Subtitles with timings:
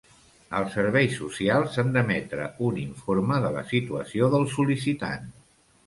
[0.59, 5.35] Els serveis socials han d'emetre un informe de la situació del sol·licitant.